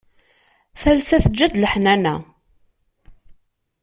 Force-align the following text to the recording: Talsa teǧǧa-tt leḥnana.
Talsa 0.81 1.17
teǧǧa-tt 1.23 1.59
leḥnana. 1.63 2.15